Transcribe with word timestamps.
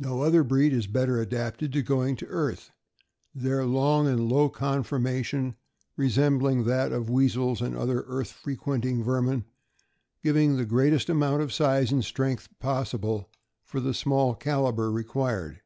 No 0.00 0.22
other 0.22 0.42
breed 0.42 0.72
is 0.72 0.88
better 0.88 1.20
adapted 1.20 1.72
to 1.72 1.82
going 1.82 2.16
to 2.16 2.26
earth; 2.26 2.72
their 3.32 3.64
long 3.64 4.08
and 4.08 4.28
low 4.28 4.48
conformation, 4.48 5.54
resembling 5.96 6.64
that 6.64 6.90
of 6.90 7.08
weasels 7.08 7.60
and 7.62 7.76
other 7.76 8.02
earth 8.08 8.32
frequenting 8.32 9.04
vermin, 9.04 9.44
giving 10.20 10.56
the 10.56 10.66
greatest 10.66 11.08
amount 11.08 11.42
of 11.42 11.52
size 11.52 11.92
and 11.92 12.04
strength 12.04 12.48
possible 12.58 13.30
for 13.62 13.78
the 13.78 13.94
small 13.94 14.34
"caliber" 14.34 14.90
required. 14.90 15.60